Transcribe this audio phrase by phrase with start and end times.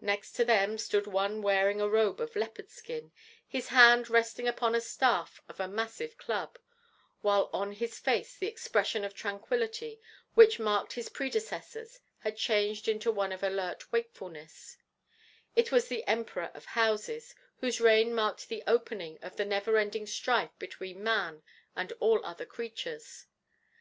[0.00, 3.12] Next to them stood one wearing a robe of leopard skin,
[3.46, 6.58] his hand resting upon a staff of a massive club,
[7.20, 10.00] while on his face the expression of tranquillity
[10.34, 14.76] which marked his predecessors had changed into one of alert wakefulness;
[15.54, 20.04] it was the Emperor of Houses, whose reign marked the opening of the never ending
[20.04, 21.44] strife between man
[21.76, 23.26] and all other creatures.